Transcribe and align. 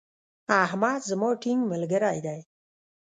احمد 0.65 0.99
زما 1.09 1.29
ټينګ 1.41 1.61
ملګری 1.71 2.19
دی. 2.25 2.39